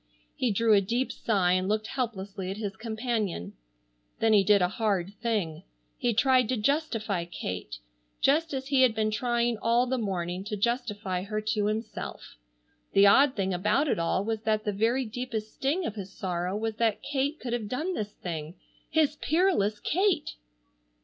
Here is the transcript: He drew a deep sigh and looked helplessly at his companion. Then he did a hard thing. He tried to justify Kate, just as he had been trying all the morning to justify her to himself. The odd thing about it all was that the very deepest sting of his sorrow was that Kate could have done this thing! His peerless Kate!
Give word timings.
He 0.35 0.49
drew 0.49 0.73
a 0.73 0.81
deep 0.81 1.11
sigh 1.11 1.51
and 1.51 1.69
looked 1.69 1.85
helplessly 1.85 2.49
at 2.49 2.57
his 2.57 2.75
companion. 2.75 3.53
Then 4.17 4.33
he 4.33 4.43
did 4.43 4.59
a 4.59 4.67
hard 4.67 5.13
thing. 5.21 5.61
He 5.95 6.11
tried 6.11 6.49
to 6.49 6.57
justify 6.57 7.23
Kate, 7.25 7.77
just 8.19 8.51
as 8.51 8.69
he 8.69 8.81
had 8.81 8.95
been 8.95 9.11
trying 9.11 9.59
all 9.59 9.85
the 9.85 9.99
morning 9.99 10.43
to 10.45 10.57
justify 10.57 11.21
her 11.21 11.39
to 11.39 11.67
himself. 11.67 12.35
The 12.93 13.05
odd 13.05 13.35
thing 13.35 13.53
about 13.53 13.87
it 13.87 13.99
all 13.99 14.25
was 14.25 14.41
that 14.41 14.63
the 14.63 14.73
very 14.73 15.05
deepest 15.05 15.53
sting 15.53 15.85
of 15.85 15.93
his 15.93 16.11
sorrow 16.11 16.57
was 16.57 16.77
that 16.77 17.03
Kate 17.03 17.39
could 17.39 17.53
have 17.53 17.69
done 17.69 17.93
this 17.93 18.13
thing! 18.13 18.55
His 18.89 19.17
peerless 19.17 19.79
Kate! 19.79 20.31